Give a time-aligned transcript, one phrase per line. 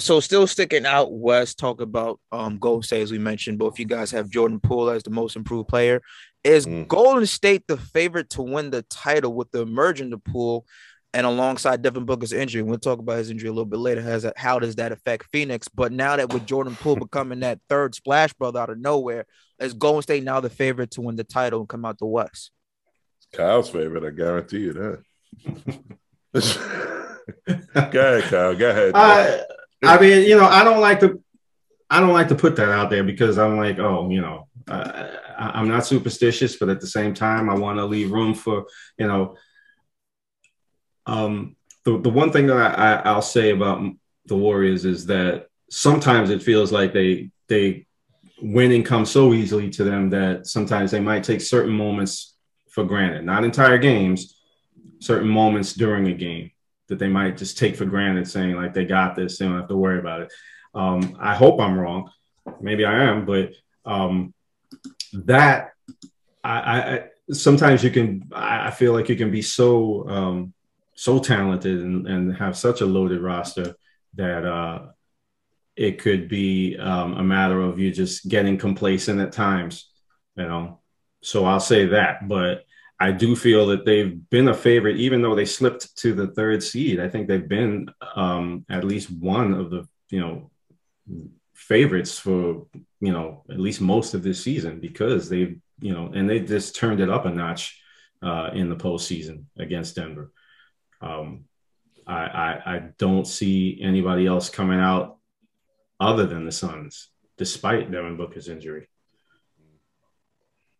[0.00, 3.58] so still sticking out west, talk about um Golden State as we mentioned.
[3.58, 6.02] Both you guys have Jordan Poole as the most improved player.
[6.42, 6.88] Is mm.
[6.88, 10.66] Golden State the favorite to win the title with the emerging the Poole
[11.12, 12.62] and alongside Devin Booker's injury?
[12.62, 14.00] We'll talk about his injury a little bit later.
[14.00, 15.68] Has that, how does that affect Phoenix?
[15.68, 19.26] But now that with Jordan Poole becoming that third splash brother out of nowhere,
[19.58, 22.50] is Golden State now the favorite to win the title and come out the West?
[23.34, 25.02] Kyle's favorite, I guarantee you that.
[27.92, 28.54] go ahead, Kyle.
[28.54, 28.92] Go ahead.
[28.94, 29.42] I,
[29.82, 31.22] I mean, you know, I don't like to,
[31.88, 35.08] I don't like to put that out there because I'm like, oh, you know, uh,
[35.36, 38.66] I'm not superstitious, but at the same time, I want to leave room for,
[38.98, 39.36] you know,
[41.06, 43.82] um, the the one thing that I, I I'll say about
[44.26, 47.86] the Warriors is that sometimes it feels like they they
[48.42, 52.36] winning comes so easily to them that sometimes they might take certain moments
[52.68, 54.36] for granted, not entire games,
[55.00, 56.50] certain moments during a game
[56.90, 59.68] that they might just take for granted, saying like they got this, they don't have
[59.68, 60.32] to worry about it.
[60.74, 62.10] Um, I hope I'm wrong,
[62.60, 63.52] maybe I am, but
[63.84, 64.34] um,
[65.14, 65.72] that
[66.44, 70.52] I, I, sometimes you can I feel like you can be so um,
[70.94, 73.74] so talented and, and have such a loaded roster
[74.14, 74.88] that uh,
[75.76, 79.90] it could be um, a matter of you just getting complacent at times,
[80.36, 80.80] you know.
[81.22, 82.64] So I'll say that, but
[83.02, 86.62] I do feel that they've been a favorite, even though they slipped to the third
[86.62, 87.00] seed.
[87.00, 90.50] I think they've been um, at least one of the you know
[91.54, 92.66] favorites for
[93.00, 96.76] you know at least most of this season because they you know and they just
[96.76, 97.80] turned it up a notch
[98.22, 100.30] uh, in the postseason against Denver.
[101.00, 101.44] Um,
[102.06, 105.16] I, I, I don't see anybody else coming out
[105.98, 108.88] other than the Suns, despite Devin Booker's injury.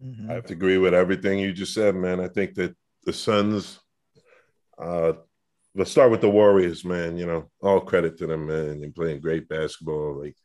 [0.05, 0.31] Mm-hmm.
[0.31, 2.21] I have to agree with everything you just said, man.
[2.21, 3.81] I think that the Suns.
[4.79, 5.13] Uh,
[5.75, 7.17] let's start with the Warriors, man.
[7.17, 8.81] You know, all credit to them, man.
[8.81, 10.21] They're playing great basketball.
[10.21, 10.37] Like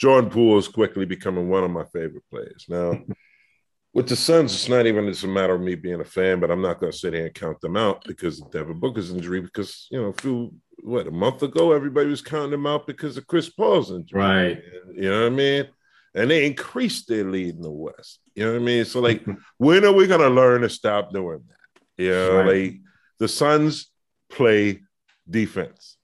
[0.00, 2.66] Jordan Poole is quickly becoming one of my favorite players.
[2.68, 3.00] Now,
[3.94, 6.50] with the Suns, it's not even just a matter of me being a fan, but
[6.50, 9.40] I'm not going to sit here and count them out because of Devin Booker's injury.
[9.40, 13.16] Because you know, a few what a month ago, everybody was counting them out because
[13.16, 14.20] of Chris Paul's injury.
[14.20, 14.62] Right.
[14.94, 15.68] You know what I mean?
[16.14, 18.20] And they increased their lead in the West.
[18.34, 18.84] You know what I mean?
[18.84, 19.24] So like,
[19.58, 22.02] when are we going to learn to stop doing that?
[22.02, 22.46] You know, right.
[22.46, 22.80] like
[23.18, 23.90] the Suns
[24.30, 24.82] play
[25.28, 25.96] defense.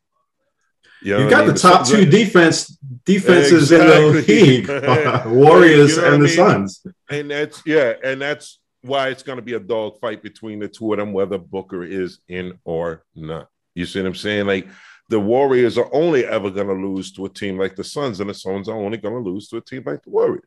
[1.02, 2.76] You, know you got the top two defense
[3.06, 4.06] defenses exactly.
[4.06, 6.36] in the league, uh, Warriors you know and the mean?
[6.36, 6.86] Suns.
[7.08, 10.68] And that's yeah, and that's why it's going to be a dog fight between the
[10.68, 13.48] two of them, whether Booker is in or not.
[13.74, 14.46] You see what I'm saying?
[14.46, 14.68] Like
[15.10, 18.30] the Warriors are only ever going to lose to a team like the Suns, and
[18.30, 20.44] the Suns are only going to lose to a team like the Warriors.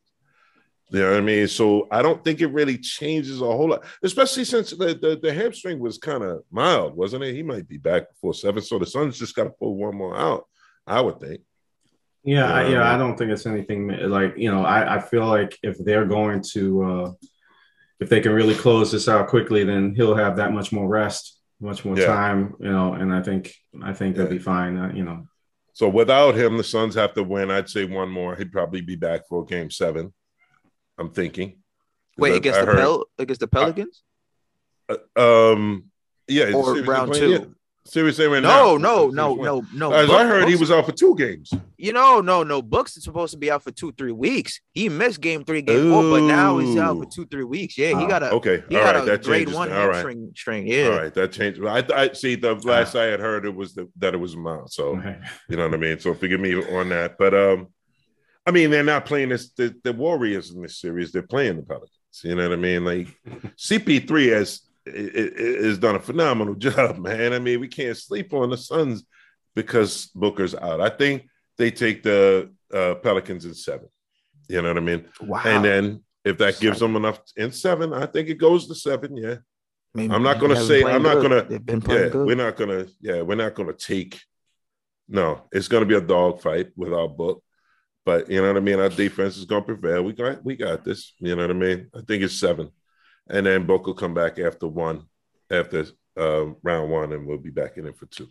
[0.89, 1.47] You know what I mean?
[1.47, 5.33] So I don't think it really changes a whole lot, especially since the, the, the
[5.33, 7.35] hamstring was kind of mild, wasn't it?
[7.35, 8.61] He might be back before seven.
[8.61, 10.47] So the Suns just got to pull one more out,
[10.87, 11.41] I would think.
[12.23, 14.63] Yeah, I, yeah, I don't think it's anything like you know.
[14.63, 17.11] I, I feel like if they're going to, uh,
[17.99, 21.32] if they can really close this out quickly, then he'll have that much more rest,
[21.63, 22.05] much more yeah.
[22.05, 22.93] time, you know.
[22.93, 24.23] And I think I think yeah.
[24.23, 25.27] they'll be fine, uh, you know.
[25.73, 27.49] So without him, the Suns have to win.
[27.49, 28.35] I'd say one more.
[28.35, 30.13] He'd probably be back for game seven.
[30.99, 31.63] I'm thinking.
[32.17, 34.03] Wait, against I the Pel- against the Pelicans?
[34.87, 35.85] Uh, um,
[36.27, 37.31] yeah, or round two.
[37.31, 37.45] Yeah.
[37.85, 39.91] Seriously, right no, no, no, no, no.
[39.91, 41.51] As Book, I heard, Books, he was out for two games.
[41.83, 42.61] You know, no, no.
[42.61, 44.61] Books is supposed to be out for two, three weeks.
[44.71, 45.91] He missed game three, game Ooh.
[45.91, 47.77] four, but now he's out for two, three weeks.
[47.77, 48.63] Yeah, he got a okay.
[48.69, 50.37] He All got right, a that grade one hamstring right.
[50.37, 50.65] strain.
[50.65, 50.85] Yeah.
[50.85, 51.61] All right, that changed.
[51.61, 52.35] I, I see.
[52.35, 54.71] The last uh, I had heard it was the, that it was mild.
[54.71, 54.93] So
[55.49, 55.99] you know what I mean.
[55.99, 57.17] So forgive me on that.
[57.17, 57.67] But um,
[58.47, 61.11] I mean, they're not playing this the, the Warriors in this series.
[61.11, 61.91] They're playing the Pelicans.
[62.23, 62.85] You know what I mean?
[62.85, 63.07] Like
[63.57, 67.33] CP3 has has done a phenomenal job, man.
[67.33, 69.03] I mean, we can't sleep on the Suns
[69.53, 70.79] because Booker's out.
[70.79, 71.27] I think
[71.57, 73.87] they take the uh, Pelicans in seven.
[74.49, 75.05] You know what I mean?
[75.21, 75.41] Wow.
[75.45, 79.15] And then if that gives them enough in seven, I think it goes to seven.
[79.17, 79.35] Yeah.
[79.93, 80.83] Maybe, I'm not going to say.
[80.83, 81.53] I'm not going to.
[81.53, 82.25] Yeah, good.
[82.25, 82.91] we're not going to.
[82.99, 84.19] Yeah, we're not going to take.
[85.07, 87.43] No, it's going to be a dog fight with our book.
[88.05, 88.79] But you know what I mean.
[88.79, 90.03] Our defense is going to prevail.
[90.03, 91.13] We got we got this.
[91.19, 91.89] You know what I mean.
[91.95, 92.71] I think it's seven,
[93.29, 95.03] and then Book will come back after one,
[95.51, 95.85] after
[96.17, 98.27] uh, round one, and we'll be back in it for two.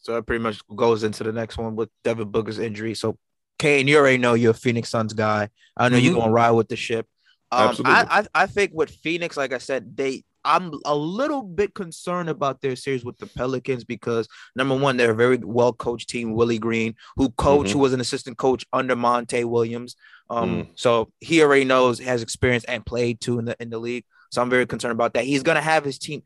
[0.00, 2.94] So that pretty much goes into the next one with Devin Booker's injury.
[2.94, 3.18] So,
[3.58, 5.48] Kaine, you already know you're a Phoenix Suns guy.
[5.76, 6.04] I know mm-hmm.
[6.06, 7.06] you're gonna ride with the ship.
[7.52, 7.92] Um, Absolutely.
[7.92, 12.28] I, I I think with Phoenix, like I said, they I'm a little bit concerned
[12.28, 14.26] about their series with the Pelicans because
[14.56, 16.32] number one, they're a very well coached team.
[16.32, 17.72] Willie Green, who coach, mm-hmm.
[17.74, 19.96] who was an assistant coach under Monty Williams,
[20.30, 20.68] um, mm.
[20.74, 24.04] so he already knows, has experience and played too in the in the league.
[24.30, 25.24] So I'm very concerned about that.
[25.24, 26.22] He's gonna have his team.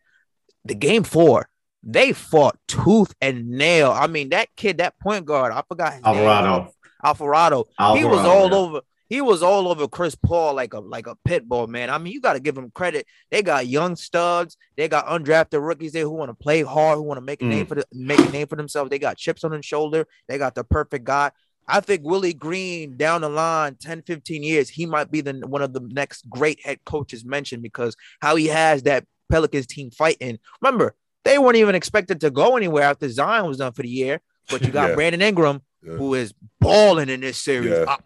[0.65, 1.49] The game four,
[1.85, 3.91] they fought tooth and nail.
[3.91, 6.59] I mean, that kid, that point guard, I forgot his Alvarado.
[6.59, 6.69] name.
[7.05, 7.65] Alvarado.
[7.79, 7.99] Alvarado.
[7.99, 8.57] He was all yeah.
[8.57, 8.81] over.
[9.11, 11.91] He was all over Chris Paul like a like a pit bull, man.
[11.91, 13.07] I mean, you got to give him credit.
[13.31, 14.57] They got young studs.
[14.77, 17.45] They got undrafted rookies there who want to play hard, who want to make a
[17.45, 17.51] mm.
[17.51, 18.91] name for the, make a name for themselves.
[18.91, 20.09] They got chips on their shoulder.
[20.27, 21.33] They got the perfect guy.
[21.69, 25.63] I think Willie Green down the line 10, 15 years, he might be the one
[25.63, 30.39] of the next great head coaches mentioned because how he has that Pelicans team fighting.
[30.61, 30.95] Remember,
[31.25, 34.63] they weren't even expected to go anywhere after Zion was done for the year, but
[34.63, 34.95] you got yeah.
[34.95, 35.95] Brandon Ingram, yeah.
[35.95, 37.71] who is balling in this series.
[37.71, 37.85] Yeah.
[37.89, 37.99] Ah,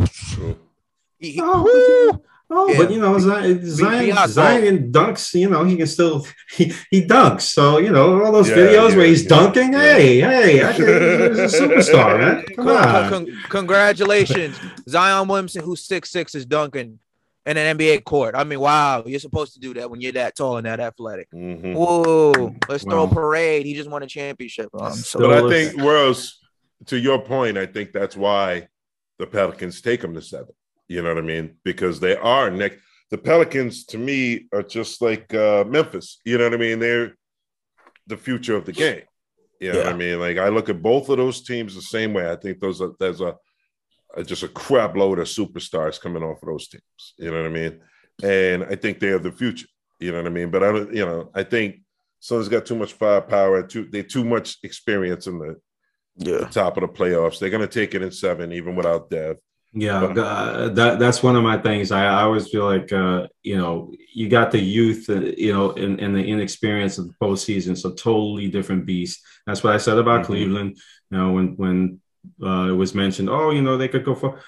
[1.19, 2.20] he, he, oh,
[2.50, 2.79] oh yeah.
[2.79, 5.35] but you know Zion, Zion, Zion dunks.
[5.35, 7.43] You know he can still he, he dunks.
[7.43, 9.73] So you know all those videos where he's dunking.
[9.73, 10.85] Hey, hey, I he's a
[11.61, 12.44] superstar, man.
[12.55, 13.09] Come on.
[13.11, 14.56] Con- congratulations,
[14.88, 17.00] Zion Williamson, who's six six, is dunking
[17.49, 18.35] in an NBA court.
[18.35, 21.31] I mean, wow, you're supposed to do that when you're that tall and that athletic.
[21.31, 21.73] Mm-hmm.
[21.73, 22.91] Whoa, let's wow.
[22.91, 23.65] throw a parade.
[23.65, 24.69] He just won a championship.
[24.79, 26.39] Um, so but I think, Rose,
[26.87, 28.69] to your point, I think that's why
[29.19, 30.55] the Pelicans take him to seven.
[30.89, 31.56] You know what I mean?
[31.65, 32.79] Because they are next.
[33.11, 36.21] The Pelicans, to me, are just like uh, Memphis.
[36.27, 36.79] You know what I mean?
[36.79, 37.17] They're
[38.06, 39.03] the future of the game.
[39.59, 39.85] You know yeah.
[39.85, 40.21] what I mean?
[40.21, 42.31] Like I look at both of those teams the same way.
[42.31, 43.37] I think those are there's a
[44.25, 47.14] just a crap load of superstars coming off of those teams.
[47.19, 47.81] You know what I mean?
[48.22, 49.69] And I think they have the future.
[50.00, 50.50] You know what I mean?
[50.50, 51.81] But I don't, you know, I think
[52.20, 55.60] Suns got too much firepower, too they too much experience in the,
[56.16, 56.38] yeah.
[56.38, 57.38] the top of the playoffs.
[57.38, 59.37] They're gonna take it in seven, even without Dev.
[59.75, 61.93] Yeah, uh, that that's one of my things.
[61.93, 65.72] I, I always feel like uh, you know you got the youth, uh, you know,
[65.72, 67.76] and, and the inexperience of the postseason.
[67.76, 69.20] So totally different beast.
[69.46, 70.32] That's what I said about mm-hmm.
[70.32, 70.78] Cleveland.
[71.11, 72.00] You know, when when
[72.42, 74.40] uh, it was mentioned, oh, you know, they could go for,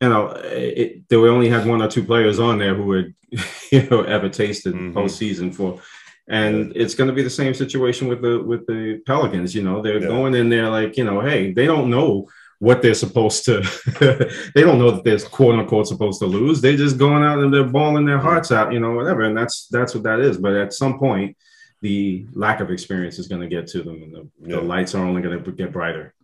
[0.00, 3.14] you know, it, they only had one or two players on there who had,
[3.72, 4.96] you know, ever tasted mm-hmm.
[4.96, 5.80] postseason for,
[6.28, 9.54] and it's going to be the same situation with the with the Pelicans.
[9.54, 10.08] You know, they're yeah.
[10.08, 12.28] going in there like, you know, hey, they don't know
[12.60, 13.60] what they're supposed to.
[14.54, 16.60] they don't know that they're quote unquote supposed to lose.
[16.60, 19.22] They're just going out and they're balling their hearts out, you know, whatever.
[19.22, 20.38] And that's that's what that is.
[20.38, 21.36] But at some point,
[21.82, 24.56] the lack of experience is going to get to them, and the, yeah.
[24.56, 26.14] the lights are only going to get brighter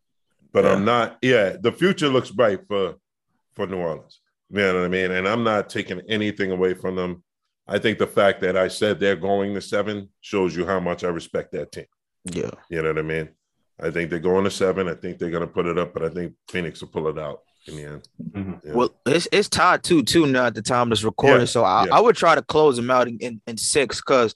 [0.52, 0.72] but yeah.
[0.72, 1.18] I'm not.
[1.22, 2.96] Yeah, the future looks bright for
[3.52, 4.20] for New Orleans.
[4.50, 5.12] You know what I mean?
[5.12, 7.22] And I'm not taking anything away from them.
[7.68, 11.04] I think the fact that I said they're going to seven shows you how much
[11.04, 11.86] I respect that team.
[12.24, 13.28] Yeah, you know what I mean.
[13.80, 14.88] I think they're going to seven.
[14.88, 17.18] I think they're going to put it up, but I think Phoenix will pull it
[17.18, 18.08] out in the end.
[18.30, 18.68] Mm-hmm.
[18.68, 18.74] Yeah.
[18.74, 21.46] Well, it's it's tied two two now at the time of this recording, yeah.
[21.46, 21.94] so I, yeah.
[21.94, 24.34] I would try to close them out in, in, in six because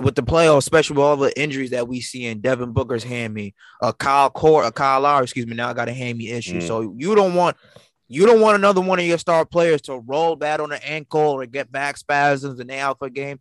[0.00, 3.54] with the playoffs, especially with all the injuries that we see in Devin Booker's hammy,
[3.82, 6.60] uh, Kyle Core, uh, Kyle Lowry, excuse me, now I got a hammy issue.
[6.60, 6.66] Mm.
[6.66, 7.56] So you don't want
[8.08, 11.20] you don't want another one of your star players to roll bad on the ankle
[11.20, 13.40] or get back spasms in the alpha game.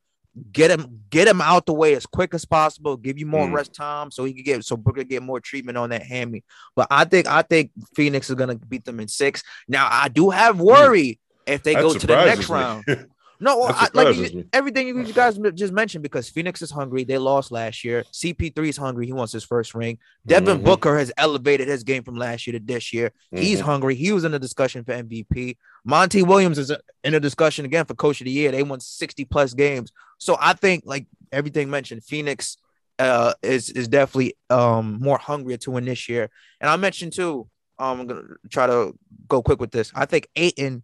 [0.53, 2.95] Get him, get him out the way as quick as possible.
[2.95, 3.53] Give you more mm.
[3.53, 6.45] rest time so he can get so Booker get more treatment on that hammy.
[6.73, 9.43] But I think I think Phoenix is gonna beat them in six.
[9.67, 11.53] Now I do have worry mm.
[11.53, 12.55] if they that go to the next me.
[12.55, 12.85] round.
[13.43, 17.03] No, I, like you, everything you guys just mentioned because Phoenix is hungry.
[17.03, 18.03] They lost last year.
[18.13, 19.07] CP3 is hungry.
[19.07, 19.97] He wants his first ring.
[20.27, 20.65] Devin mm-hmm.
[20.65, 23.09] Booker has elevated his game from last year to this year.
[23.33, 23.43] Mm-hmm.
[23.43, 23.95] He's hungry.
[23.95, 25.57] He was in the discussion for MVP.
[25.83, 26.71] Monty Williams is
[27.03, 28.51] in a discussion again for coach of the year.
[28.51, 29.91] They won 60 plus games.
[30.19, 32.57] So I think like everything mentioned, Phoenix
[32.99, 36.29] uh, is is definitely um, more hungrier to win this year.
[36.59, 37.47] And I mentioned too,
[37.79, 38.21] um, I'm gonna
[38.51, 38.93] try to
[39.27, 39.91] go quick with this.
[39.95, 40.83] I think Ayton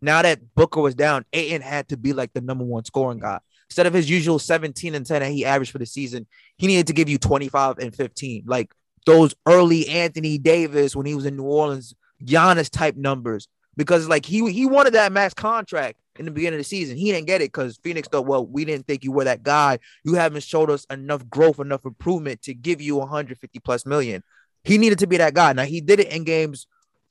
[0.00, 3.40] now that Booker was down, Ayton had to be like the number one scoring guy.
[3.68, 6.26] Instead of his usual 17 and 10 that he averaged for the season,
[6.56, 8.44] he needed to give you 25 and 15.
[8.46, 8.72] Like
[9.06, 13.48] those early Anthony Davis when he was in New Orleans, Giannis type numbers.
[13.76, 16.96] Because like he he wanted that max contract in the beginning of the season.
[16.96, 19.78] He didn't get it because Phoenix thought, well, we didn't think you were that guy.
[20.04, 24.22] You haven't showed us enough growth, enough improvement to give you 150 plus million.
[24.64, 25.52] He needed to be that guy.
[25.52, 26.66] Now he did it in games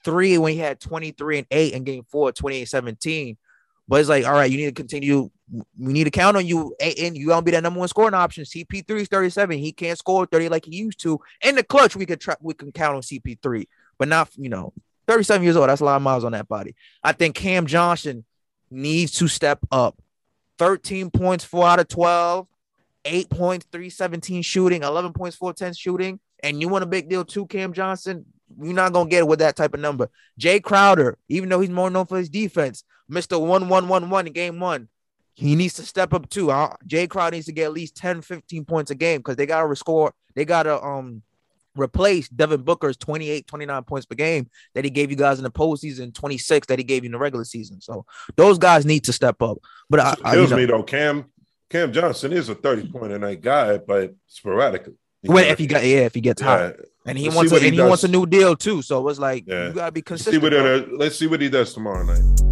[0.05, 3.37] three when he had 23 and 8 in game four, 28 17.
[3.87, 5.29] But it's like, all right, you need to continue.
[5.77, 6.75] We need to count on you.
[6.79, 8.43] And you gonna be that number one scoring option.
[8.43, 9.57] CP3 is 37.
[9.59, 11.19] He can't score 30 like he used to.
[11.41, 13.65] In the clutch, we could we can count on CP3,
[13.97, 14.73] but not, you know,
[15.07, 15.69] 37 years old.
[15.69, 16.75] That's a lot of miles on that body.
[17.03, 18.25] I think Cam Johnson
[18.71, 20.01] needs to step up.
[20.57, 22.47] 13 points, four out of 12,
[23.03, 26.19] eight points, 317 shooting, 11 points, 410 shooting.
[26.41, 28.25] And you want a big deal too, Cam Johnson?
[28.61, 30.09] You're not gonna get it with that type of number.
[30.39, 33.39] Jae Crowder, even though he's more known for his defense, Mr.
[33.39, 34.87] 1 1 1 1 in game one.
[35.33, 36.49] He needs to step up too.
[36.49, 39.45] Uh, Jae Crowder needs to get at least 10, 15 points a game because they
[39.45, 41.21] gotta rescore, they gotta um
[41.77, 45.51] replace Devin Booker's 28, 29 points per game that he gave you guys in the
[45.51, 47.81] postseason, 26 that he gave you in the regular season.
[47.81, 49.57] So those guys need to step up.
[49.89, 51.25] But I, I, you know, me though, Cam
[51.69, 54.93] Cam Johnson is a 30 point a night guy, but sporadically.
[55.27, 56.47] Well, if he got yeah, if he gets yeah.
[56.47, 58.81] hot, and he let's wants a, and he, he wants a new deal too.
[58.81, 59.67] So it was like yeah.
[59.67, 60.41] you gotta be consistent.
[60.43, 62.44] See what let's see what he does tomorrow night.